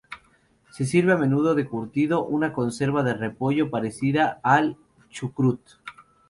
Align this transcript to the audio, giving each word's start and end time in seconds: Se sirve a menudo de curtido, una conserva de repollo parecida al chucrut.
Se 0.71 0.83
sirve 0.83 1.13
a 1.13 1.15
menudo 1.15 1.53
de 1.53 1.67
curtido, 1.69 2.25
una 2.25 2.53
conserva 2.53 3.03
de 3.03 3.13
repollo 3.13 3.69
parecida 3.69 4.39
al 4.41 4.75
chucrut. 5.11 5.61